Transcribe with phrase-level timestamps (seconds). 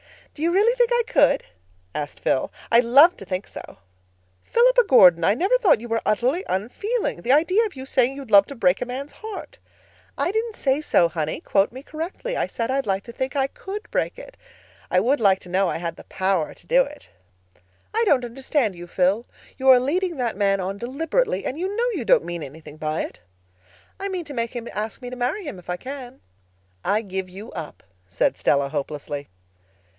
[0.33, 1.43] "Do you really think I could?"
[1.93, 2.51] asked Phil.
[2.71, 3.77] "I'd love to think so."
[4.45, 5.23] "Philippa Gordon!
[5.23, 7.21] I never thought you were utterly unfeeling.
[7.21, 9.59] The idea of you saying you'd love to break a man's heart!"
[10.17, 11.39] "I didn't say so, honey.
[11.41, 12.35] Quote me correctly.
[12.35, 14.37] I said I'd like to think I could break it.
[14.89, 17.09] I would like to know I had the power to do it."
[17.93, 19.27] "I don't understand you, Phil.
[19.57, 23.19] You are leading that man on deliberately—and you know you don't mean anything by it."
[23.99, 26.77] "I mean to make him ask me to marry him if I can," said Phil
[26.85, 26.95] calmly.
[26.95, 29.27] "I give you up," said Stella hopelessly.